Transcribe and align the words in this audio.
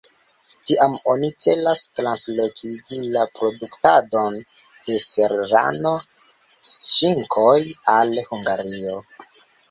Tiam 0.67 0.93
oni 1.11 1.27
celas 1.45 1.81
translokigi 1.97 2.97
la 3.15 3.25
produktadon 3.39 4.39
de 4.87 4.95
serrano-ŝinkoj 5.03 7.59
al 7.97 8.15
Hungario. 8.31 8.97